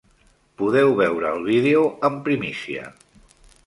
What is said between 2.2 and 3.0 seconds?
primícia.